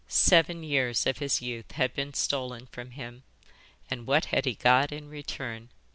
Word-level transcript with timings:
Seven 0.07 0.63
years 0.63 1.05
of 1.05 1.19
his 1.19 1.43
youth 1.43 1.73
had 1.73 1.93
been 1.93 2.15
stolen 2.15 2.65
from 2.65 2.89
him, 2.89 3.21
and 3.87 4.07
what 4.07 4.25
had 4.33 4.45
he 4.45 4.55
got 4.55 4.91
in 4.91 5.09
return? 5.11 5.69